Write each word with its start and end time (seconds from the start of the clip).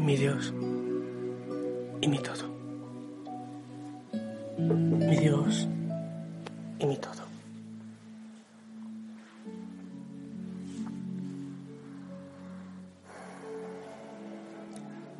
Mi 0.00 0.16
Dios 0.16 0.54
y 2.00 2.08
mi 2.08 2.18
todo. 2.18 2.48
Mi 4.58 5.16
Dios 5.18 5.68
y 6.78 6.86
mi 6.86 6.96
todo. 6.96 7.22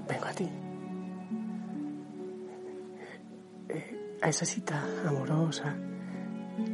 Vengo 0.08 0.24
a 0.24 0.32
ti. 0.32 0.48
Eh, 3.68 4.16
a 4.22 4.28
esa 4.30 4.46
cita 4.46 4.82
amorosa 5.06 5.76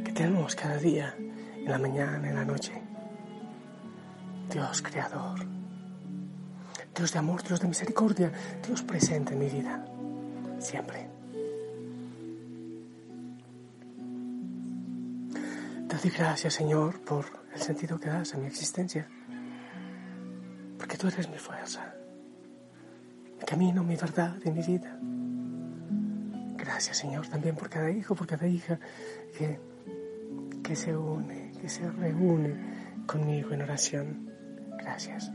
que 0.05 0.13
tenemos 0.13 0.55
cada 0.55 0.77
día 0.77 1.13
en 1.17 1.69
la 1.69 1.77
mañana, 1.77 2.29
en 2.29 2.35
la 2.35 2.45
noche. 2.45 2.81
Dios 4.49 4.81
creador, 4.81 5.56
Dios 6.97 7.13
de 7.13 7.19
amor, 7.19 7.43
Dios 7.43 7.59
de 7.59 7.67
misericordia, 7.67 8.31
Dios 8.65 8.81
presente 8.81 9.33
en 9.33 9.39
mi 9.39 9.49
vida, 9.49 9.85
siempre. 10.57 11.07
Te 15.87 15.95
doy 15.95 16.09
gracias, 16.09 16.55
Señor, 16.55 16.99
por 17.01 17.25
el 17.53 17.61
sentido 17.61 17.99
que 17.99 18.09
das 18.09 18.33
a 18.33 18.37
mi 18.37 18.47
existencia, 18.47 19.07
porque 20.79 20.97
tú 20.97 21.07
eres 21.07 21.29
mi 21.29 21.37
fuerza, 21.37 21.93
mi 23.39 23.45
camino, 23.45 23.83
mi 23.83 23.95
verdad 23.95 24.35
y 24.43 24.49
mi 24.49 24.63
vida. 24.63 24.97
Gracias, 26.57 26.97
Señor, 26.97 27.27
también 27.27 27.55
por 27.55 27.69
cada 27.69 27.91
hijo, 27.91 28.15
por 28.15 28.25
cada 28.25 28.47
hija 28.47 28.79
que, 29.37 29.59
que 30.63 30.75
se 30.75 30.97
une 30.97 31.47
que 31.61 31.69
se 31.69 31.89
reúne 31.89 32.55
conmigo 33.05 33.51
en 33.51 33.61
oración. 33.61 34.31
Gracias. 34.77 35.31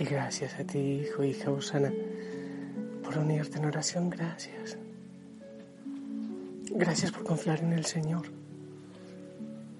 Y 0.00 0.04
gracias 0.04 0.58
a 0.58 0.64
ti, 0.64 0.78
hijo, 0.78 1.22
hija 1.22 1.50
Osana, 1.50 1.92
por 3.04 3.18
unirte 3.18 3.58
en 3.58 3.66
oración. 3.66 4.08
Gracias. 4.08 4.78
Gracias 6.70 7.12
por 7.12 7.22
confiar 7.22 7.60
en 7.60 7.74
el 7.74 7.84
Señor. 7.84 8.22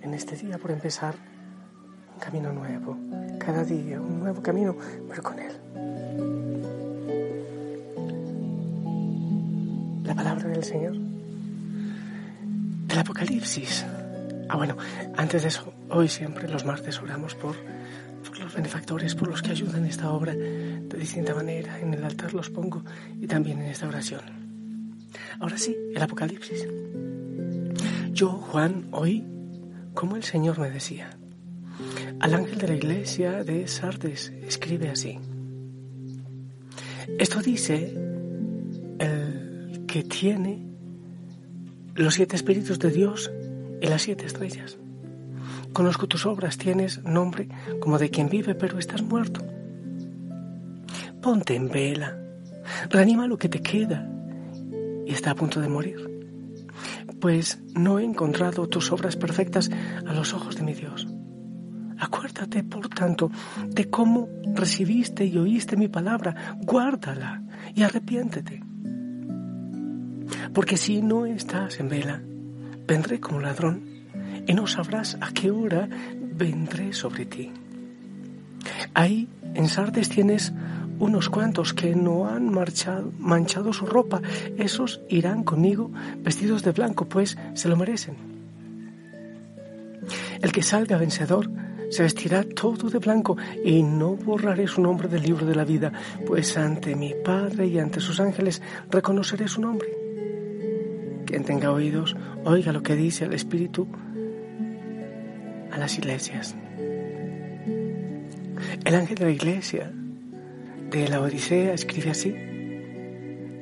En 0.03 0.13
este 0.13 0.37
día, 0.37 0.59
por 0.59 0.73
empezar 0.73 1.15
un 2.13 2.21
camino 2.21 2.53
nuevo. 2.53 2.99
Cada 3.39 3.65
día, 3.65 3.99
un 3.99 4.21
nuevo 4.21 4.43
camino, 4.43 4.77
pero 5.09 5.23
con 5.23 5.39
Él. 5.39 5.53
La 10.05 10.15
palabra 10.15 10.49
del 10.49 10.65
Señor 10.65 10.97
del 12.89 12.99
Apocalipsis. 12.99 13.87
Ah, 14.51 14.57
bueno, 14.57 14.77
antes 15.17 15.41
de 15.41 15.49
eso, 15.49 15.73
hoy 15.89 16.09
siempre, 16.09 16.47
los 16.47 16.67
martes, 16.67 17.01
oramos 17.01 17.35
por 17.35 17.57
benefactores, 18.55 19.15
por 19.15 19.29
los 19.29 19.43
que 19.43 19.51
ayudan 19.51 19.87
esta 19.87 20.11
obra 20.13 20.35
de 20.35 20.99
distinta 20.99 21.35
manera. 21.35 21.79
En 21.81 21.95
el 21.95 22.05
altar 22.05 22.35
los 22.35 22.51
pongo 22.51 22.85
y 23.21 23.27
también 23.27 23.61
en 23.61 23.67
esta 23.67 23.89
oración. 23.89 24.21
Ahora 25.39 25.59
sí, 25.59 25.77
el 25.95 26.03
Apocalipsis. 26.03 26.67
Yo, 28.13 28.31
Juan, 28.31 28.89
hoy, 28.93 29.25
como 29.95 30.17
el 30.17 30.25
Señor 30.25 30.59
me 30.59 30.71
decía, 30.71 31.11
al 32.21 32.35
ángel 32.35 32.59
de 32.59 32.69
la 32.69 32.75
iglesia 32.75 33.45
de 33.45 33.67
Sardes 33.67 34.33
escribe 34.43 34.91
así. 34.91 35.19
Esto 37.19 37.41
dice 37.41 37.95
el 38.99 39.85
que 39.87 40.03
tiene 40.05 40.67
los 41.95 42.15
siete 42.15 42.37
espíritus 42.37 42.79
de 42.79 42.91
Dios 42.91 43.31
y 43.81 43.87
las 43.87 44.03
siete 44.03 44.27
estrellas. 44.27 44.80
Conozco 45.73 46.09
tus 46.09 46.27
obras, 46.27 46.59
tienes 46.59 47.03
nombre 47.05 47.49
como 47.81 47.99
de 47.99 48.11
quien 48.11 48.29
vive, 48.29 48.55
pero 48.55 48.79
estás 48.79 49.03
muerto. 49.03 49.41
Ponte 51.23 51.55
en 51.55 51.69
vela, 51.69 52.17
reanima 52.89 53.27
lo 53.27 53.39
que 53.39 53.49
te 53.49 53.61
queda 53.61 54.11
y 55.07 55.13
está 55.13 55.31
a 55.31 55.35
punto 55.35 55.61
de 55.61 55.69
morir. 55.69 56.11
Pues 57.21 57.61
no 57.75 57.99
he 57.99 58.05
encontrado 58.05 58.69
tus 58.69 58.91
obras 58.91 59.17
perfectas 59.17 59.71
a 60.07 60.13
los 60.13 60.33
ojos 60.35 60.57
de 60.57 60.63
mi 60.63 60.75
Dios. 60.75 61.07
Acuérdate, 61.99 62.65
por 62.65 62.89
tanto, 62.89 63.31
de 63.69 63.91
cómo 63.91 64.29
recibiste 64.55 65.27
y 65.27 65.37
oíste 65.37 65.77
mi 65.77 65.89
palabra, 65.89 66.57
guárdala 66.63 67.43
y 67.75 67.83
arrepiéntete. 67.83 68.65
Porque 70.55 70.77
si 70.79 71.03
no 71.03 71.27
estás 71.27 71.79
en 71.79 71.91
vela, 71.91 72.23
vendré 72.87 73.21
como 73.21 73.41
ladrón 73.41 73.90
y 74.47 74.55
no 74.55 74.67
sabrás 74.67 75.17
a 75.21 75.33
qué 75.33 75.51
hora 75.51 75.89
vendré 76.19 76.93
sobre 76.93 77.27
ti. 77.27 77.53
Ahí 78.95 79.29
en 79.55 79.69
Sardes 79.69 80.09
tienes 80.09 80.53
unos 80.99 81.31
cuantos 81.31 81.73
que 81.73 81.95
no 81.95 82.29
han 82.29 82.51
marchado, 82.51 83.13
manchado 83.19 83.73
su 83.73 83.87
ropa. 83.87 84.21
Esos 84.59 85.01
irán 85.09 85.45
conmigo 85.45 85.91
vestidos 86.19 86.63
de 86.63 86.73
blanco, 86.73 87.09
pues 87.09 87.37
se 87.55 87.69
lo 87.69 87.77
merecen. 87.77 88.17
El 90.43 90.53
que 90.53 90.63
salga 90.63 90.99
vencedor 90.99 91.51
se 91.91 92.03
vestirá 92.03 92.45
todo 92.45 92.89
de 92.89 92.99
blanco 92.99 93.37
y 93.65 93.83
no 93.83 94.15
borraré 94.15 94.67
su 94.69 94.81
nombre 94.81 95.09
del 95.09 95.23
libro 95.23 95.45
de 95.45 95.55
la 95.57 95.65
vida, 95.65 95.93
pues 96.27 96.57
ante 96.57 96.95
mi 96.95 97.15
Padre 97.25 97.67
y 97.67 97.79
ante 97.79 98.01
sus 98.01 98.21
ángeles 98.21 98.63
reconoceré 98.91 99.49
su 99.49 99.61
nombre. 99.61 99.89
Quien 101.27 101.45
tenga 101.45 101.73
oídos, 101.73 102.17
oiga 102.45 102.73
lo 102.73 102.83
que 102.83 102.95
dice 102.95 103.25
el 103.25 103.35
Espíritu 103.35 103.89
las 105.81 105.99
iglesias. 105.99 106.55
El 108.85 108.95
ángel 108.95 109.17
de 109.17 109.25
la 109.25 109.31
iglesia 109.31 109.93
de 110.91 111.09
la 111.09 111.21
Odisea 111.21 111.75
escribe 111.75 112.11
así. 112.11 112.35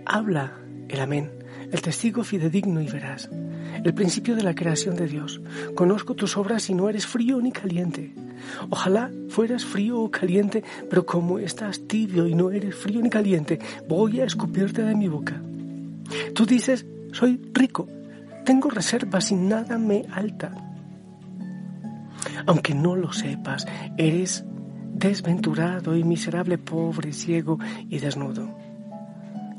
Habla 0.04 0.58
el 0.88 1.00
amén, 1.00 1.30
el 1.70 1.82
testigo 1.82 2.24
fidedigno 2.24 2.80
y 2.80 2.88
veraz, 2.88 3.28
el 3.84 3.94
principio 3.94 4.34
de 4.34 4.42
la 4.42 4.54
creación 4.54 4.96
de 4.96 5.06
Dios. 5.06 5.40
Conozco 5.74 6.14
tus 6.14 6.36
obras 6.36 6.68
y 6.70 6.74
no 6.74 6.88
eres 6.88 7.06
frío 7.06 7.40
ni 7.40 7.52
caliente. 7.52 8.14
Ojalá 8.70 9.10
fueras 9.28 9.64
frío 9.64 10.00
o 10.00 10.10
caliente, 10.10 10.64
pero 10.88 11.04
como 11.04 11.38
estás 11.38 11.86
tibio 11.86 12.26
y 12.26 12.34
no 12.34 12.50
eres 12.50 12.74
frío 12.74 13.00
ni 13.00 13.10
caliente, 13.10 13.58
voy 13.88 14.20
a 14.20 14.24
escupirte 14.24 14.82
de 14.82 14.94
mi 14.94 15.08
boca. 15.08 15.40
Tú 16.34 16.46
dices, 16.46 16.86
soy 17.12 17.40
rico, 17.52 17.86
tengo 18.44 18.70
reservas 18.70 19.30
y 19.30 19.34
nada 19.34 19.78
me 19.78 20.04
alta. 20.10 20.67
Aunque 22.48 22.74
no 22.74 22.96
lo 22.96 23.12
sepas, 23.12 23.66
eres 23.98 24.42
desventurado 24.94 25.94
y 25.94 26.02
miserable, 26.02 26.56
pobre, 26.56 27.12
ciego 27.12 27.58
y 27.90 27.98
desnudo. 27.98 28.48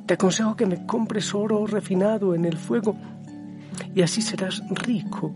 Te 0.08 0.16
aconsejo 0.16 0.56
que 0.56 0.66
me 0.66 0.88
compres 0.88 1.36
oro 1.36 1.68
refinado 1.68 2.34
en 2.34 2.46
el 2.46 2.58
fuego 2.58 2.98
y 3.94 4.02
así 4.02 4.24
serás 4.24 4.64
rico 4.72 5.32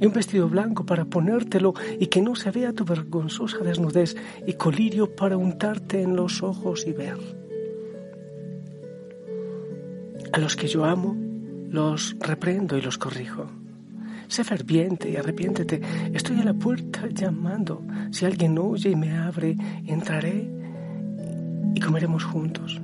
y 0.00 0.06
un 0.06 0.14
vestido 0.14 0.48
blanco 0.48 0.86
para 0.86 1.04
ponértelo 1.04 1.74
y 2.00 2.06
que 2.06 2.22
no 2.22 2.34
se 2.34 2.50
vea 2.50 2.72
tu 2.72 2.86
vergonzosa 2.86 3.58
desnudez 3.58 4.16
y 4.46 4.54
colirio 4.54 5.14
para 5.14 5.36
untarte 5.36 6.00
en 6.00 6.16
los 6.16 6.42
ojos 6.42 6.86
y 6.86 6.92
ver. 6.92 7.18
A 10.32 10.38
los 10.38 10.56
que 10.56 10.66
yo 10.66 10.86
amo, 10.86 11.14
los 11.68 12.16
reprendo 12.20 12.78
y 12.78 12.80
los 12.80 12.96
corrijo. 12.96 13.50
Sé 14.28 14.44
ferviente 14.44 15.10
y 15.10 15.16
arrepiéntete. 15.16 15.80
Estoy 16.12 16.40
a 16.40 16.44
la 16.44 16.54
puerta 16.54 17.08
llamando. 17.08 17.82
Si 18.10 18.24
alguien 18.24 18.58
oye 18.58 18.90
y 18.90 18.96
me 18.96 19.16
abre, 19.16 19.56
entraré 19.86 20.50
y 21.74 21.80
comeremos 21.80 22.24
juntos. 22.24 22.80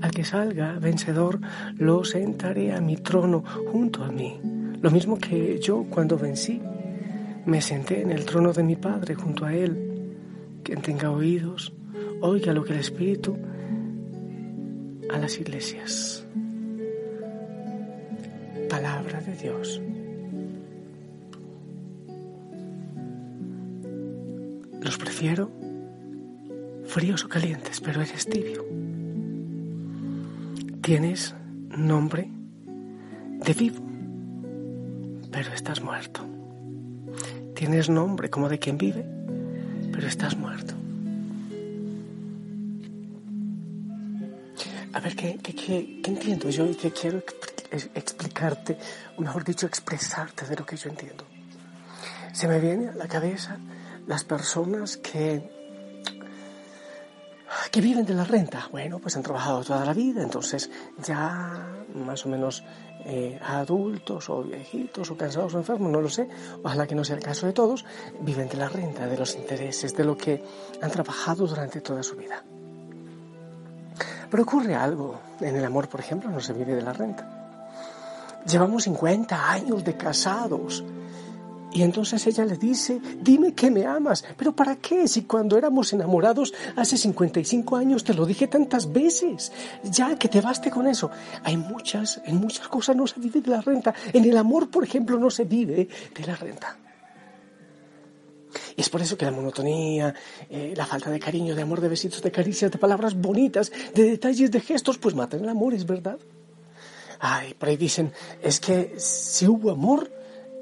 Al 0.00 0.10
que 0.10 0.24
salga 0.24 0.78
vencedor, 0.78 1.40
lo 1.76 2.04
sentaré 2.04 2.72
a 2.72 2.80
mi 2.80 2.96
trono 2.96 3.42
junto 3.72 4.04
a 4.04 4.12
mí. 4.12 4.40
Lo 4.80 4.90
mismo 4.90 5.18
que 5.18 5.58
yo 5.58 5.84
cuando 5.88 6.18
vencí. 6.18 6.60
Me 7.46 7.60
senté 7.60 8.02
en 8.02 8.10
el 8.10 8.24
trono 8.24 8.52
de 8.52 8.62
mi 8.62 8.76
Padre 8.76 9.14
junto 9.14 9.44
a 9.44 9.54
Él. 9.54 10.14
Quien 10.62 10.82
tenga 10.82 11.10
oídos, 11.10 11.72
oiga 12.20 12.52
lo 12.52 12.64
que 12.64 12.72
el 12.72 12.80
Espíritu 12.80 13.36
a 15.08 15.18
las 15.18 15.38
iglesias. 15.38 16.26
Palabra 18.68 19.20
de 19.20 19.36
Dios. 19.36 19.80
Prefiero 25.16 25.50
fríos 26.84 27.24
o 27.24 27.28
calientes, 27.28 27.80
pero 27.80 28.02
eres 28.02 28.26
tibio. 28.26 28.66
Tienes 30.82 31.34
nombre 31.70 32.28
de 33.46 33.52
vivo, 33.54 33.80
pero 35.32 35.54
estás 35.54 35.80
muerto. 35.80 36.20
Tienes 37.54 37.88
nombre 37.88 38.28
como 38.28 38.50
de 38.50 38.58
quien 38.58 38.76
vive, 38.76 39.06
pero 39.90 40.06
estás 40.06 40.36
muerto. 40.36 40.74
A 44.92 45.00
ver, 45.00 45.16
¿qué, 45.16 45.38
qué, 45.38 46.02
entiendo 46.04 46.50
yo 46.50 46.66
y 46.66 46.74
qué 46.74 46.90
quiero 46.90 47.22
explicarte, 47.94 48.76
o 49.16 49.22
mejor 49.22 49.44
dicho, 49.44 49.64
expresarte 49.64 50.44
de 50.44 50.56
lo 50.56 50.66
que 50.66 50.76
yo 50.76 50.90
entiendo? 50.90 51.24
Se 52.34 52.46
me 52.46 52.60
viene 52.60 52.88
a 52.90 52.94
la 52.94 53.08
cabeza 53.08 53.58
las 54.06 54.24
personas 54.24 54.96
que 54.96 55.56
que 57.70 57.80
viven 57.80 58.04
de 58.04 58.14
la 58.14 58.24
renta. 58.24 58.68
Bueno, 58.70 58.98
pues 58.98 59.16
han 59.16 59.22
trabajado 59.22 59.62
toda 59.62 59.84
la 59.84 59.92
vida, 59.92 60.22
entonces 60.22 60.70
ya 61.02 61.84
más 61.94 62.24
o 62.26 62.28
menos 62.28 62.64
eh, 63.04 63.38
adultos 63.42 64.28
o 64.30 64.42
viejitos 64.42 65.10
o 65.10 65.16
cansados 65.16 65.54
o 65.54 65.58
enfermos, 65.58 65.90
no 65.90 66.00
lo 66.00 66.08
sé, 66.08 66.28
ojalá 66.62 66.86
que 66.86 66.94
no 66.94 67.04
sea 67.04 67.16
el 67.16 67.22
caso 67.22 67.46
de 67.46 67.52
todos, 67.52 67.84
viven 68.20 68.48
de 68.48 68.56
la 68.56 68.68
renta, 68.68 69.06
de 69.06 69.16
los 69.16 69.34
intereses, 69.34 69.94
de 69.96 70.04
lo 70.04 70.16
que 70.16 70.42
han 70.80 70.90
trabajado 70.90 71.46
durante 71.46 71.80
toda 71.80 72.02
su 72.02 72.16
vida. 72.16 72.42
Pero 74.30 74.42
ocurre 74.42 74.74
algo. 74.74 75.20
En 75.40 75.56
el 75.56 75.64
amor, 75.64 75.88
por 75.88 76.00
ejemplo, 76.00 76.30
no 76.30 76.40
se 76.40 76.52
vive 76.52 76.74
de 76.74 76.82
la 76.82 76.92
renta. 76.92 77.28
Llevamos 78.46 78.84
50 78.84 79.50
años 79.50 79.84
de 79.84 79.96
casados. 79.96 80.84
Y 81.76 81.82
entonces 81.82 82.26
ella 82.26 82.46
le 82.46 82.56
dice, 82.56 83.02
dime 83.20 83.52
que 83.52 83.70
me 83.70 83.84
amas. 83.84 84.24
Pero 84.38 84.56
¿para 84.56 84.76
qué? 84.76 85.06
Si 85.06 85.24
cuando 85.24 85.58
éramos 85.58 85.92
enamorados 85.92 86.54
hace 86.74 86.96
55 86.96 87.76
años 87.76 88.02
te 88.02 88.14
lo 88.14 88.24
dije 88.24 88.46
tantas 88.46 88.90
veces. 88.90 89.52
Ya, 89.84 90.16
que 90.16 90.28
te 90.28 90.40
baste 90.40 90.70
con 90.70 90.86
eso. 90.86 91.10
Hay 91.42 91.58
muchas, 91.58 92.22
en 92.24 92.36
muchas 92.36 92.66
cosas 92.68 92.96
no 92.96 93.06
se 93.06 93.20
vive 93.20 93.42
de 93.42 93.50
la 93.50 93.60
renta. 93.60 93.92
En 94.14 94.24
el 94.24 94.38
amor, 94.38 94.70
por 94.70 94.84
ejemplo, 94.84 95.18
no 95.18 95.28
se 95.28 95.44
vive 95.44 95.86
de 96.14 96.26
la 96.26 96.34
renta. 96.34 96.78
Y 98.74 98.80
es 98.80 98.88
por 98.88 99.02
eso 99.02 99.18
que 99.18 99.26
la 99.26 99.32
monotonía, 99.32 100.14
eh, 100.48 100.72
la 100.74 100.86
falta 100.86 101.10
de 101.10 101.20
cariño, 101.20 101.54
de 101.54 101.60
amor, 101.60 101.82
de 101.82 101.90
besitos, 101.90 102.22
de 102.22 102.32
caricias, 102.32 102.72
de 102.72 102.78
palabras 102.78 103.14
bonitas, 103.14 103.70
de 103.94 104.04
detalles, 104.04 104.50
de 104.50 104.60
gestos, 104.60 104.96
pues 104.96 105.14
matan 105.14 105.42
el 105.42 105.50
amor, 105.50 105.74
es 105.74 105.84
verdad. 105.84 106.16
Ay, 107.20 107.52
por 107.52 107.68
ahí 107.68 107.76
dicen, 107.76 108.12
es 108.42 108.60
que 108.60 108.94
si 108.96 109.46
hubo 109.46 109.70
amor, 109.70 110.15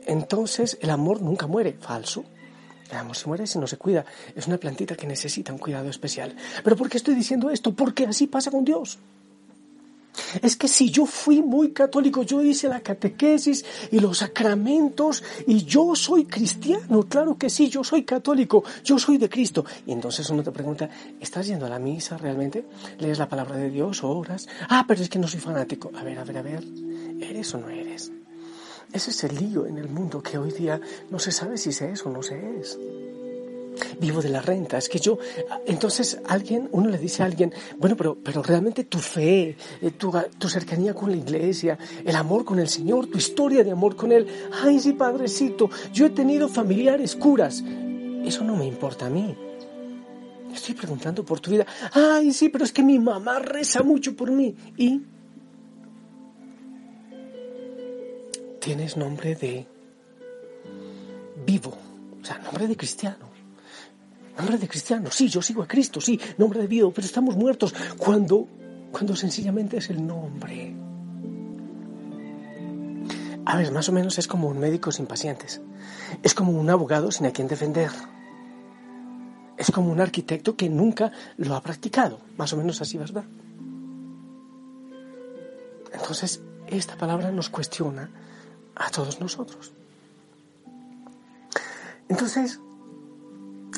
entonces 0.07 0.79
el 0.81 0.91
amor 0.91 1.23
nunca 1.23 1.47
muere. 1.47 1.77
Falso. 1.81 2.25
El 2.91 2.99
amor 2.99 3.17
se 3.17 3.27
muere 3.27 3.47
si 3.47 3.59
no 3.59 3.67
se 3.67 3.77
cuida. 3.77 4.05
Es 4.35 4.47
una 4.47 4.59
plantita 4.59 4.95
que 4.95 5.07
necesita 5.07 5.53
un 5.53 5.59
cuidado 5.59 5.89
especial. 5.89 6.37
¿Pero 6.63 6.77
por 6.77 6.89
qué 6.89 6.99
estoy 6.99 7.15
diciendo 7.15 7.51
esto? 7.51 7.75
Porque 7.75 8.07
así 8.07 8.27
pasa 8.27 8.51
con 8.51 8.65
Dios. 8.65 8.99
Es 10.43 10.57
que 10.57 10.69
si 10.69 10.91
yo 10.91 11.07
fui 11.07 11.43
muy 11.43 11.73
católico, 11.73 12.23
yo 12.23 12.43
hice 12.43 12.69
la 12.69 12.81
catequesis 12.81 13.65
y 13.91 13.99
los 13.99 14.19
sacramentos 14.19 15.23
y 15.47 15.65
yo 15.65 15.95
soy 15.95 16.25
cristiano, 16.25 17.03
claro 17.09 17.37
que 17.37 17.51
sí, 17.51 17.69
yo 17.69 17.83
soy 17.83 18.05
católico, 18.05 18.63
yo 18.85 18.99
soy 18.99 19.19
de 19.19 19.29
Cristo. 19.29 19.65
Y 19.87 19.93
entonces 19.93 20.29
uno 20.31 20.43
te 20.43 20.53
pregunta, 20.53 20.89
¿estás 21.21 21.47
yendo 21.47 21.67
a 21.67 21.69
la 21.69 21.79
misa 21.79 22.17
realmente? 22.17 22.65
¿Lees 22.99 23.19
la 23.19 23.29
palabra 23.29 23.57
de 23.57 23.71
Dios 23.71 24.05
oras? 24.05 24.47
Ah, 24.69 24.85
pero 24.87 25.03
es 25.03 25.09
que 25.09 25.19
no 25.19 25.27
soy 25.27 25.41
fanático. 25.41 25.91
A 25.97 26.05
ver, 26.05 26.19
a 26.19 26.25
ver, 26.25 26.39
a 26.39 26.43
ver, 26.43 26.65
¿eres 27.21 27.55
o 27.55 27.59
no 27.59 27.69
eres? 27.69 28.13
Ese 28.95 29.11
es 29.11 29.25
el 29.25 29.37
lío 29.37 29.67
en 29.67 29.77
el 29.77 29.89
mundo 29.89 30.23
que 30.23 30.39
hoy 30.39 30.53
día 30.53 30.81
no 31.11 31.19
se 31.19 31.33
sabe 31.33 31.59
si 31.59 31.73
se 31.73 31.91
es 31.91 32.07
o 32.07 32.11
no 32.11 32.23
se 32.23 32.59
es 32.61 32.79
vivo 33.99 34.23
de 34.23 34.29
la 34.29 34.41
renta. 34.41 34.79
Es 34.79 34.89
que 34.89 34.99
yo, 34.99 35.19
entonces 35.67 36.21
alguien, 36.29 36.69
uno 36.73 36.89
le 36.89 36.99
dice 36.99 37.23
a 37.23 37.27
alguien, 37.27 37.53
bueno, 37.79 37.97
pero, 37.97 38.17
pero 38.17 38.43
realmente 38.43 38.85
tu 38.85 38.99
fe, 38.99 39.57
eh, 39.81 39.91
tu, 39.93 40.13
tu 40.39 40.49
cercanía 40.49 40.95
con 40.95 41.11
la 41.11 41.17
iglesia, 41.17 41.79
el 42.05 42.15
amor 42.17 42.45
con 42.45 42.59
el 42.59 42.69
Señor, 42.69 43.07
tu 43.07 43.19
historia 43.19 43.65
de 43.65 43.73
amor 43.73 43.97
con 43.97 44.13
Él. 44.13 44.27
Ay, 44.63 44.79
sí, 44.79 44.93
padrecito, 44.93 45.71
yo 45.93 46.07
he 46.07 46.11
tenido 46.11 46.49
familiares 46.49 47.17
curas. 47.17 47.63
Eso 48.25 48.45
no 48.45 48.57
me 48.57 48.67
importa 48.67 49.07
a 49.07 49.11
mí. 49.11 49.37
Estoy 50.55 50.75
preguntando 50.75 51.25
por 51.25 51.41
tu 51.41 51.51
vida. 51.51 51.67
Ay, 51.93 52.33
sí, 52.33 52.49
pero 52.49 52.65
es 52.65 52.73
que 52.73 52.83
mi 52.83 52.99
mamá 52.99 53.41
reza 53.41 53.83
mucho 53.83 54.15
por 54.15 54.31
mí. 54.31 54.55
¿Y? 54.77 55.03
Tienes 58.65 58.97
nombre 58.97 59.35
de 59.35 59.67
vivo, 61.45 61.77
o 62.23 62.25
sea, 62.25 62.39
nombre 62.39 62.67
de 62.67 62.75
cristiano. 62.75 63.29
Nombre 64.39 64.57
de 64.57 64.67
cristiano, 64.67 65.11
sí, 65.11 65.29
yo 65.29 65.43
sigo 65.43 65.63
a 65.63 65.69
Cristo, 65.69 66.01
sí, 66.01 66.19
nombre 66.39 66.63
de 66.63 66.67
vivo, 66.67 66.91
pero 66.91 67.07
estamos 67.07 67.37
muertos 67.37 67.75
cuando, 67.99 68.49
cuando 68.91 69.15
sencillamente 69.17 69.77
es 69.77 69.91
el 69.91 70.07
nombre. 70.07 70.75
A 73.45 73.59
ver, 73.59 73.71
más 73.71 73.91
o 73.91 73.93
menos 73.93 74.19
es 74.19 74.27
como 74.27 74.49
un 74.49 74.59
médico 74.59 74.91
sin 74.91 75.05
pacientes. 75.05 75.61
Es 76.23 76.33
como 76.33 76.53
un 76.53 76.71
abogado 76.71 77.13
sin 77.13 77.27
a 77.27 77.33
quien 77.33 77.49
defender. 77.49 77.91
Es 79.59 79.71
como 79.71 79.93
un 79.93 80.01
arquitecto 80.01 80.57
que 80.57 80.71
nunca 80.71 81.13
lo 81.37 81.55
ha 81.55 81.63
practicado. 81.63 82.19
Más 82.39 82.55
o 82.55 82.57
menos 82.57 82.81
así, 82.81 82.97
¿verdad? 82.97 83.25
Entonces, 85.93 86.41
esta 86.67 86.97
palabra 86.97 87.31
nos 87.31 87.51
cuestiona 87.51 88.09
a 88.77 88.91
todos 88.91 89.21
nosotros. 89.21 89.73
Entonces, 92.09 92.61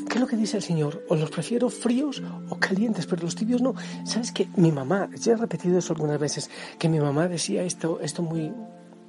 ¿Qué 0.08 0.14
es 0.14 0.20
lo 0.20 0.26
que 0.26 0.36
dice 0.36 0.58
el 0.58 0.62
Señor? 0.62 1.04
O 1.08 1.16
los 1.16 1.30
prefiero 1.30 1.70
fríos 1.70 2.22
o 2.50 2.56
calientes, 2.58 3.06
pero 3.06 3.22
los 3.22 3.34
tibios 3.34 3.62
no. 3.62 3.74
¿Sabes 4.04 4.30
que 4.30 4.48
mi 4.56 4.70
mamá, 4.70 5.08
ya 5.14 5.32
he 5.32 5.36
repetido 5.36 5.78
eso 5.78 5.94
algunas 5.94 6.20
veces, 6.20 6.50
que 6.78 6.88
mi 6.88 7.00
mamá 7.00 7.28
decía 7.28 7.62
esto, 7.62 7.98
esto 8.00 8.22
muy, 8.22 8.52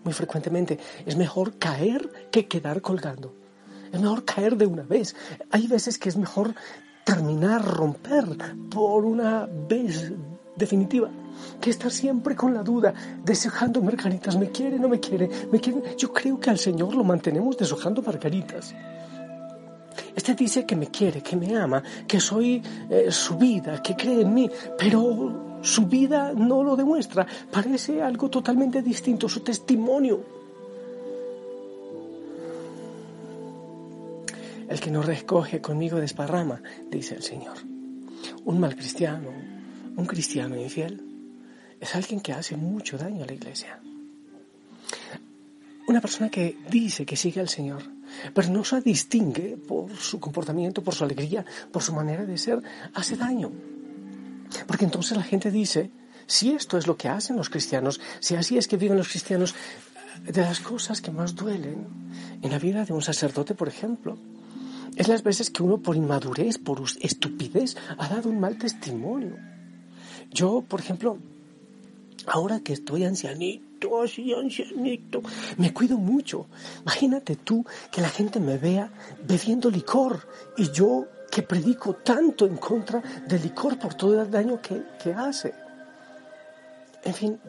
muy 0.03 0.13
frecuentemente, 0.13 0.79
es 1.05 1.17
mejor 1.17 1.57
caer 1.57 2.29
que 2.31 2.47
quedar 2.47 2.81
colgando. 2.81 3.33
Es 3.91 3.99
mejor 3.99 4.23
caer 4.23 4.55
de 4.55 4.65
una 4.65 4.83
vez. 4.83 5.15
Hay 5.51 5.67
veces 5.67 5.97
que 5.97 6.07
es 6.09 6.15
mejor 6.15 6.55
terminar, 7.03 7.63
romper 7.63 8.25
por 8.69 9.03
una 9.03 9.45
vez 9.45 10.13
definitiva 10.55 11.09
que 11.59 11.69
estar 11.69 11.91
siempre 11.91 12.35
con 12.35 12.53
la 12.53 12.63
duda, 12.63 12.93
deshojando 13.23 13.81
margaritas, 13.81 14.37
me 14.37 14.49
quiere, 14.51 14.79
no 14.79 14.89
me 14.89 14.99
quiere, 14.99 15.29
me 15.51 15.59
quiere. 15.59 15.95
Yo 15.97 16.11
creo 16.13 16.39
que 16.39 16.49
al 16.49 16.59
Señor 16.59 16.95
lo 16.95 17.03
mantenemos 17.03 17.57
deshojando 17.57 18.01
margaritas. 18.01 18.73
Este 20.15 20.33
dice 20.33 20.65
que 20.65 20.75
me 20.75 20.87
quiere, 20.87 21.21
que 21.21 21.35
me 21.35 21.55
ama, 21.55 21.83
que 22.07 22.19
soy 22.19 22.61
eh, 22.89 23.11
su 23.11 23.37
vida, 23.37 23.81
que 23.81 23.95
cree 23.95 24.21
en 24.21 24.33
mí, 24.33 24.49
pero 24.77 25.59
su 25.61 25.85
vida 25.85 26.33
no 26.33 26.63
lo 26.63 26.75
demuestra. 26.75 27.25
Parece 27.51 28.01
algo 28.01 28.29
totalmente 28.29 28.81
distinto, 28.81 29.29
su 29.29 29.41
testimonio. 29.41 30.23
El 34.67 34.79
que 34.79 34.91
no 34.91 35.01
recoge 35.01 35.61
conmigo 35.61 35.97
desparrama, 35.97 36.61
dice 36.89 37.15
el 37.15 37.23
Señor. 37.23 37.57
Un 38.43 38.59
mal 38.59 38.75
cristiano, 38.75 39.29
un 39.95 40.05
cristiano 40.05 40.55
infiel, 40.57 41.06
es 41.79 41.95
alguien 41.95 42.19
que 42.19 42.33
hace 42.33 42.55
mucho 42.57 42.97
daño 42.97 43.23
a 43.23 43.27
la 43.27 43.33
iglesia. 43.33 43.79
Una 45.87 46.01
persona 46.01 46.29
que 46.29 46.57
dice 46.69 47.05
que 47.05 47.15
sigue 47.15 47.39
al 47.39 47.49
Señor, 47.49 47.83
pero 48.33 48.49
no 48.49 48.63
se 48.63 48.81
distingue 48.81 49.57
por 49.57 49.95
su 49.95 50.19
comportamiento, 50.19 50.83
por 50.83 50.93
su 50.93 51.03
alegría, 51.03 51.45
por 51.71 51.81
su 51.81 51.93
manera 51.93 52.25
de 52.25 52.37
ser, 52.37 52.61
hace 52.93 53.15
daño. 53.15 53.51
Porque 54.65 54.85
entonces 54.85 55.15
la 55.15 55.23
gente 55.23 55.49
dice, 55.49 55.91
si 56.25 56.51
esto 56.51 56.77
es 56.77 56.87
lo 56.87 56.97
que 56.97 57.07
hacen 57.07 57.37
los 57.37 57.49
cristianos, 57.49 58.01
si 58.19 58.35
así 58.35 58.57
es 58.57 58.67
que 58.67 58.77
viven 58.77 58.97
los 58.97 59.07
cristianos, 59.07 59.55
de 60.23 60.41
las 60.41 60.59
cosas 60.59 60.99
que 60.99 61.11
más 61.11 61.35
duelen 61.35 61.87
en 62.41 62.51
la 62.51 62.59
vida 62.59 62.83
de 62.83 62.93
un 62.93 63.01
sacerdote, 63.01 63.53
por 63.53 63.67
ejemplo, 63.67 64.17
es 64.95 65.07
las 65.07 65.23
veces 65.23 65.49
que 65.49 65.63
uno 65.63 65.77
por 65.77 65.95
inmadurez, 65.95 66.57
por 66.57 66.81
estupidez, 67.01 67.77
ha 67.97 68.07
dado 68.09 68.29
un 68.29 68.39
mal 68.39 68.57
testimonio. 68.57 69.37
Yo, 70.31 70.61
por 70.67 70.79
ejemplo, 70.79 71.19
ahora 72.27 72.59
que 72.59 72.73
estoy 72.73 73.05
ancianito, 73.05 74.01
así 74.01 74.33
ancianito. 74.33 75.21
Me 75.57 75.73
cuido 75.73 75.97
mucho. 75.97 76.47
Imagínate 76.81 77.35
tú 77.37 77.65
que 77.91 78.01
la 78.01 78.09
gente 78.09 78.39
me 78.39 78.57
vea 78.57 78.91
bebiendo 79.25 79.69
licor 79.69 80.27
y 80.57 80.71
yo 80.71 81.07
que 81.31 81.41
predico 81.41 81.95
tanto 81.95 82.45
en 82.45 82.57
contra 82.57 83.01
del 83.27 83.41
licor 83.41 83.77
por 83.77 83.93
todo 83.95 84.21
el 84.21 84.29
daño 84.29 84.61
que, 84.61 84.83
que 85.01 85.13
hace. 85.13 85.53
En 87.03 87.13
fin, 87.13 87.39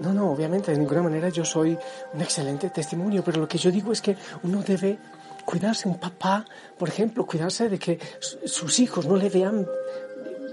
no, 0.00 0.12
no, 0.12 0.30
obviamente 0.30 0.72
de 0.72 0.78
ninguna 0.78 1.02
manera 1.02 1.28
yo 1.28 1.44
soy 1.44 1.76
un 2.12 2.20
excelente 2.20 2.70
testimonio, 2.70 3.22
pero 3.24 3.40
lo 3.40 3.48
que 3.48 3.58
yo 3.58 3.70
digo 3.70 3.92
es 3.92 4.00
que 4.00 4.16
uno 4.42 4.62
debe 4.62 4.98
cuidarse, 5.44 5.88
un 5.88 5.98
papá, 5.98 6.44
por 6.78 6.88
ejemplo, 6.88 7.26
cuidarse 7.26 7.68
de 7.68 7.78
que 7.78 7.98
sus 8.20 8.78
hijos 8.80 9.06
no 9.06 9.16
le 9.16 9.28
vean 9.28 9.66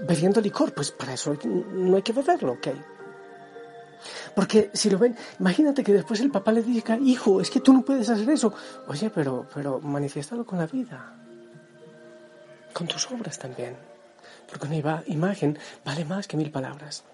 bebiendo 0.06 0.40
licor, 0.40 0.72
pues 0.72 0.90
para 0.90 1.14
eso 1.14 1.36
no 1.44 1.96
hay 1.96 2.02
que 2.02 2.12
beberlo, 2.12 2.52
¿ok? 2.52 2.68
Porque 4.34 4.70
si 4.72 4.88
lo 4.88 4.98
ven, 4.98 5.16
imagínate 5.38 5.84
que 5.84 5.92
después 5.92 6.20
el 6.20 6.30
papá 6.30 6.52
le 6.52 6.62
diga, 6.62 6.96
hijo, 6.98 7.40
es 7.40 7.50
que 7.50 7.60
tú 7.60 7.72
no 7.72 7.82
puedes 7.82 8.08
hacer 8.08 8.28
eso. 8.30 8.52
Oye, 8.88 9.10
pero, 9.10 9.46
pero 9.52 9.80
manifiéstalo 9.80 10.46
con 10.46 10.58
la 10.58 10.66
vida, 10.66 11.14
con 12.72 12.86
tus 12.86 13.10
obras 13.10 13.38
también, 13.38 13.76
porque 14.48 14.66
una 14.66 15.02
imagen 15.06 15.58
vale 15.84 16.04
más 16.04 16.26
que 16.26 16.36
mil 16.36 16.50
palabras. 16.50 17.04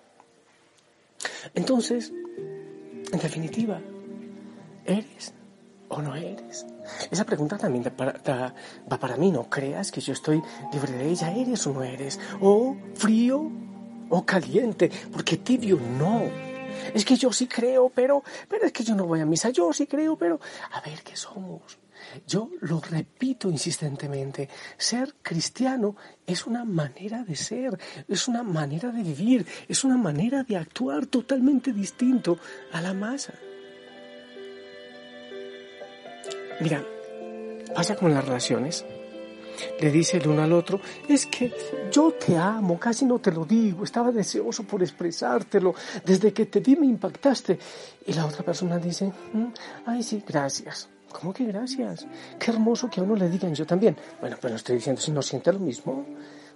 Entonces, 1.55 2.13
en 3.13 3.19
definitiva, 3.19 3.81
¿eres 4.85 5.35
o 5.89 6.01
no 6.01 6.15
eres? 6.15 6.67
Esa 7.11 7.25
pregunta 7.25 7.59
también 7.59 7.85
va 7.85 8.99
para 8.99 9.17
mí, 9.17 9.33
no 9.33 9.51
creas 9.51 9.91
que 9.91 10.01
yo 10.01 10.13
estoy 10.13 10.41
libre 10.73 10.93
de 10.93 11.09
ella, 11.09 11.33
¿eres 11.33 11.67
o 11.67 11.73
no 11.73 11.83
eres? 11.83 12.21
O 12.41 12.77
frío 12.95 13.51
o 14.09 14.25
caliente, 14.25 14.91
porque 15.13 15.37
tibio 15.39 15.79
no. 15.99 16.48
Es 16.95 17.05
que 17.05 17.17
yo 17.17 17.33
sí 17.33 17.47
creo, 17.47 17.91
pero, 17.95 18.23
pero 18.49 18.67
es 18.67 18.73
que 18.73 18.85
yo 18.85 18.95
no 18.95 19.07
voy 19.07 19.21
a 19.21 19.27
misa, 19.27 19.51
yo 19.51 19.73
sí 19.73 19.87
creo, 19.87 20.17
pero 20.17 20.41
a 20.73 20.81
ver 20.81 21.03
qué 21.03 21.17
somos. 21.17 21.79
Yo 22.27 22.51
lo 22.61 22.81
repito 22.81 23.51
insistentemente, 23.51 24.49
ser 24.77 25.15
cristiano 25.23 25.97
es 26.27 26.47
una 26.47 26.65
manera 26.65 27.25
de 27.25 27.37
ser, 27.37 27.79
es 28.07 28.29
una 28.29 28.43
manera 28.43 28.91
de 28.91 29.03
vivir, 29.03 29.47
es 29.69 29.85
una 29.85 29.97
manera 29.97 30.43
de 30.43 30.57
actuar 30.57 31.07
totalmente 31.07 31.73
distinto 31.73 32.39
a 32.73 32.81
la 32.81 32.95
masa. 32.95 33.35
Mira, 36.61 36.85
pasa 37.75 37.95
con 37.97 38.13
las 38.13 38.25
relaciones. 38.25 38.85
Le 39.81 39.91
dice 39.91 40.19
el 40.19 40.29
uno 40.29 40.43
al 40.43 40.53
otro, 40.53 40.81
es 41.09 41.27
que 41.27 41.53
yo 41.91 42.13
te 42.13 42.37
amo, 42.37 42.79
casi 42.79 43.05
no 43.05 43.19
te 43.19 43.33
lo 43.33 43.45
digo, 43.45 43.85
estaba 43.85 44.13
deseoso 44.13 44.65
por 44.65 44.83
expresártelo, 44.83 45.75
desde 46.05 46.33
que 46.33 46.47
te 46.47 46.61
vi 46.61 46.77
me 46.77 46.87
impactaste. 46.87 47.59
Y 48.07 48.13
la 48.13 48.27
otra 48.27 48.45
persona 48.45 48.79
dice, 48.79 49.13
mm, 49.33 49.47
ay 49.87 50.03
sí, 50.03 50.23
gracias. 50.27 50.89
¿Cómo 51.13 51.33
que 51.33 51.45
gracias? 51.45 52.07
Qué 52.39 52.51
hermoso 52.51 52.91
que 52.91 53.01
a 53.01 53.03
uno 53.03 53.17
le 53.17 53.29
digan 53.29 53.55
yo 53.55 53.67
también. 53.67 53.97
Bueno, 54.21 54.37
no 54.43 54.55
estoy 54.55 54.77
diciendo 54.77 55.01
si 55.01 55.11
no 55.11 55.23
siente 55.23 55.53
lo 55.53 55.59
mismo. 55.59 56.05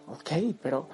Ok, 0.09 0.31
pero, 0.61 0.89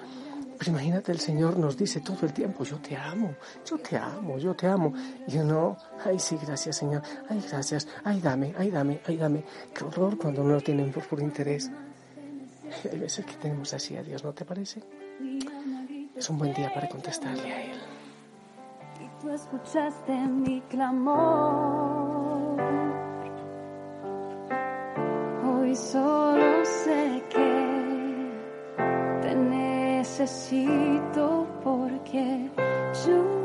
pero 0.57 0.71
imagínate, 0.71 1.11
el 1.11 1.19
Señor 1.19 1.57
nos 1.57 1.75
dice 1.75 1.99
todo 1.99 2.25
el 2.25 2.33
tiempo, 2.33 2.63
yo 2.63 2.77
te 2.77 2.95
amo, 2.95 3.35
yo 3.65 3.77
te 3.77 3.97
amo, 3.97 4.37
yo 4.37 4.55
te 4.55 4.67
amo. 4.67 4.93
Y 5.27 5.37
uno, 5.37 5.77
ay, 6.05 6.19
sí, 6.19 6.37
gracias, 6.41 6.77
Señor, 6.77 7.01
ay, 7.27 7.43
gracias, 7.49 7.87
ay, 8.03 8.21
dame, 8.21 8.53
ay, 8.57 8.71
dame, 8.71 9.01
ay, 9.05 9.17
dame. 9.17 9.43
Qué 9.73 9.83
horror 9.83 10.17
cuando 10.17 10.43
no 10.43 10.53
lo 10.53 10.61
tienen 10.61 10.91
por, 10.91 11.05
por 11.07 11.19
interés. 11.19 11.69
Hay 12.91 12.99
veces 12.99 13.25
que 13.25 13.33
tenemos 13.33 13.73
así 13.73 13.97
a 13.97 14.03
Dios, 14.03 14.23
¿no 14.23 14.31
te 14.33 14.45
parece? 14.45 14.83
Es 16.15 16.29
un 16.29 16.37
buen 16.37 16.53
día 16.53 16.71
para 16.73 16.87
contestarle 16.89 17.51
a 17.51 17.63
Él. 17.63 17.79
Y 19.01 19.07
tú 19.21 19.29
escuchaste 19.29 20.13
mi 20.13 20.61
clamor. 20.61 22.57
Hoy 25.45 25.75
solo 25.75 26.65
sé 26.65 27.23
que 27.29 28.31
te 29.21 29.35
necesito 29.35 31.47
porque 31.63 32.49
yo 33.05 33.38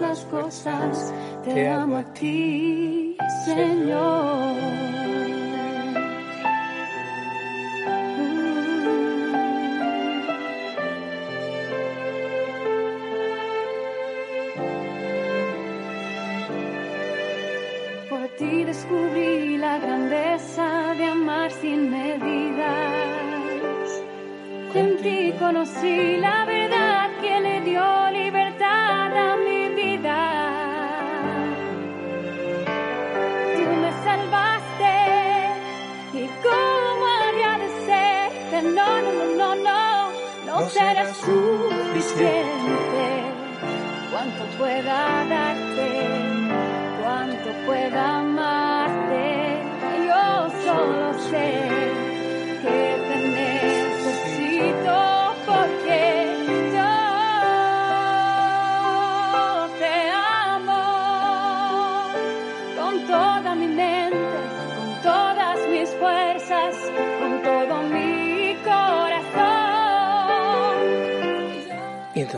las 0.00 0.24
cosas, 0.26 1.14
te 1.44 1.68
amo 1.68 1.98
a 1.98 2.04
ti, 2.14 3.16
Señor. 3.44 4.56
Por 18.08 18.28
ti 18.38 18.64
descubrí 18.64 19.56
la 19.58 19.78
grandeza 19.78 20.94
de 20.96 21.04
amar 21.04 21.50
sin 21.52 21.90
medidas. 21.90 22.88
En 24.74 24.96
ti 24.98 25.32
conocí 25.38 26.16
la 26.18 26.44
verdad 26.44 27.10
que 27.20 27.40
le 27.40 27.60
dio 27.62 28.07
será 40.68 41.14
suficiente. 41.14 42.48
Cuanto 44.10 44.44
pueda 44.58 45.24
darte, 45.28 45.88
cuanto 47.02 47.48
pueda 47.66 48.27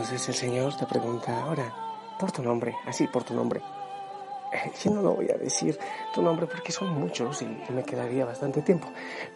entonces 0.01 0.29
el 0.29 0.33
Señor 0.33 0.75
te 0.75 0.87
pregunta 0.87 1.43
ahora, 1.43 1.71
por 2.19 2.31
tu 2.31 2.41
nombre, 2.41 2.75
así, 2.87 3.05
por 3.05 3.23
tu 3.23 3.35
nombre. 3.35 3.61
Eh, 4.51 4.71
yo 4.83 4.89
no 4.89 5.03
lo 5.03 5.13
voy 5.13 5.29
a 5.29 5.37
decir 5.37 5.77
tu 6.11 6.23
nombre 6.23 6.47
porque 6.47 6.71
son 6.71 6.99
muchos 6.99 7.43
y, 7.43 7.45
me 7.71 7.83
quedaría 7.83 8.25
bastante 8.25 8.63
tiempo. 8.63 8.87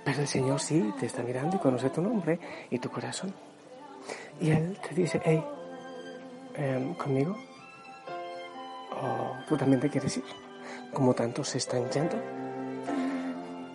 Pero 0.03 0.21
el 0.21 0.27
Señor 0.27 0.59
sí 0.59 0.91
te 0.99 1.05
está 1.05 1.21
mirando 1.21 1.57
y 1.57 1.59
conoce 1.59 1.91
tu 1.91 2.01
nombre 2.01 2.39
y 2.71 2.79
tu 2.79 2.89
corazón. 2.89 3.31
Y 4.41 4.49
Él 4.49 4.75
te 4.89 4.95
dice, 4.95 5.21
hey, 5.23 5.45
em, 6.55 6.95
¿conmigo? 6.95 7.37
¿O 9.03 9.45
tú 9.47 9.55
también 9.57 9.79
te 9.79 9.89
quieres 9.91 10.17
ir? 10.17 10.23
Como 10.91 11.13
tantos 11.13 11.49
se 11.49 11.59
están 11.59 11.87
yendo. 11.91 12.17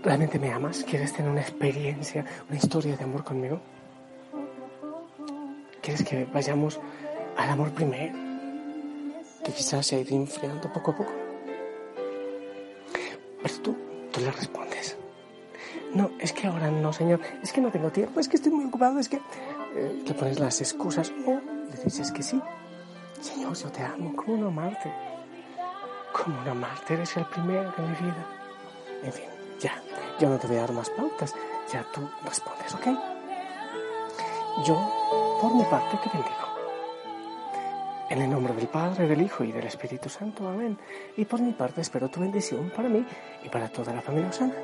¿Realmente 0.03 0.41
me 0.41 0.53
amas? 0.53 0.83
¿Quieres 0.83 1.13
tener 1.13 1.31
una 1.31 1.43
experiencia, 1.43 2.25
una 2.49 2.59
historia 2.59 2.97
de 2.97 3.05
amor 3.05 3.23
conmigo? 3.23 3.61
¿Quieres 5.83 6.05
que 6.05 6.27
vayamos 6.27 6.79
al 7.37 7.51
amor 7.51 7.71
primero? 7.73 8.15
Que 9.45 9.53
quizás 9.53 9.87
se 9.87 9.97
ha 9.97 10.01
ido 10.01 10.15
enfriando 10.15 10.71
poco 10.73 10.91
a 10.91 10.97
poco. 10.97 11.13
Pero 13.43 13.55
tú, 13.63 13.77
tú 14.13 14.21
le 14.21 14.31
respondes. 14.31 14.97
No, 15.95 16.11
es 16.19 16.33
que 16.33 16.47
ahora 16.47 16.71
no, 16.71 16.93
señor. 16.93 17.21
Es 17.43 17.53
que 17.53 17.61
no 17.61 17.71
tengo 17.71 17.91
tiempo. 17.91 18.21
Es 18.21 18.29
que 18.29 18.37
estoy 18.37 18.53
muy 18.53 18.67
ocupado. 18.67 18.99
Es 18.99 19.09
que 19.09 19.21
eh, 19.75 20.03
te 20.07 20.15
pones 20.15 20.39
las 20.39 20.61
excusas. 20.61 21.11
O 21.27 21.33
le 21.33 21.85
dices 21.85 22.13
que 22.13 22.23
sí. 22.23 22.41
Señor, 23.21 23.55
yo 23.57 23.71
te 23.71 23.83
amo. 23.83 24.15
¿Cómo 24.15 24.37
no 24.37 24.49
amarte? 24.49 24.93
¿Cómo 26.13 26.43
no 26.45 26.51
amarte? 26.51 26.95
Eres 26.95 27.17
el 27.17 27.25
primero 27.27 27.73
de 27.73 27.83
mi 27.83 27.95
vida. 27.95 28.27
En 29.03 29.13
fin, 29.13 29.25
ya. 29.59 29.83
Yo 30.21 30.29
no 30.29 30.39
te 30.39 30.47
voy 30.47 30.57
a 30.57 30.61
dar 30.61 30.73
más 30.73 30.91
pautas. 30.91 31.35
Ya 31.73 31.85
tú 31.95 32.09
respondes, 32.25 32.75
¿ok? 32.75 33.20
Yo, 34.65 35.39
por 35.41 35.55
mi 35.55 35.65
parte, 35.65 35.97
te 35.97 36.11
bendigo. 36.11 36.51
En 38.09 38.23
el 38.23 38.31
nombre 38.31 38.55
del 38.55 38.67
Padre, 38.67 39.07
del 39.07 39.23
Hijo 39.23 39.45
y 39.45 39.53
del 39.53 39.67
Espíritu 39.67 40.09
Santo. 40.09 40.49
Amén. 40.49 40.77
Y 41.17 41.25
por 41.25 41.41
mi 41.41 41.53
parte 41.53 41.81
espero 41.81 42.09
tu 42.09 42.21
bendición 42.21 42.71
para 42.75 42.89
mí 42.89 43.05
y 43.45 43.49
para 43.49 43.69
toda 43.69 43.95
la 43.95 44.03
familia 44.03 44.31
Osana. 44.31 44.55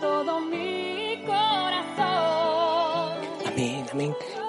todo 0.00 0.40
mi 0.40 1.22
corazón. 1.26 3.12
Amén, 3.46 3.86
amén 3.92 4.45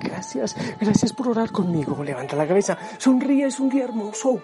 gracias. 0.00 0.56
Gracias 0.78 1.12
por 1.12 1.28
orar 1.28 1.50
conmigo. 1.50 2.02
Levanta 2.04 2.36
la 2.36 2.46
cabeza, 2.46 2.76
sonríe, 2.98 3.46
es 3.46 3.60
un 3.60 3.68
día 3.68 3.84
hermoso. 3.84 4.42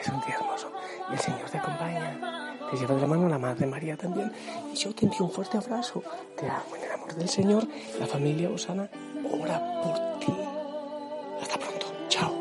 Es 0.00 0.08
un 0.08 0.20
día 0.20 0.36
hermoso. 0.36 0.70
Y 1.10 1.12
el 1.14 1.18
Señor 1.18 1.50
te 1.50 1.58
acompaña. 1.58 2.56
Te 2.70 2.76
lleva 2.76 2.94
de 2.94 3.00
la 3.00 3.06
mano 3.06 3.28
la 3.28 3.38
Madre 3.38 3.66
María 3.66 3.96
también. 3.96 4.32
Y 4.72 4.76
yo 4.76 4.94
te 4.94 5.06
envío 5.06 5.24
un 5.24 5.30
fuerte 5.30 5.58
abrazo. 5.58 6.02
Te 6.38 6.48
amo 6.48 6.76
en 6.76 6.82
el 6.84 6.92
amor 6.92 7.14
del 7.14 7.28
Señor. 7.28 7.66
La 7.98 8.06
familia 8.06 8.50
Osana 8.50 8.88
ora 9.30 9.58
por 9.82 10.18
ti. 10.20 10.32
Hasta 11.42 11.58
pronto. 11.58 11.86
Chao. 12.08 12.32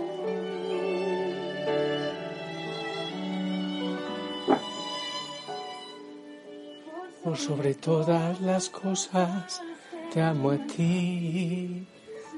Por 7.23 7.37
sobre 7.37 7.73
todas 7.75 8.41
las 8.41 8.69
cosas, 8.69 9.61
te 10.13 10.21
amo 10.21 10.51
a 10.51 10.57
ti, 10.67 11.87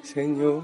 Señor. 0.02 0.64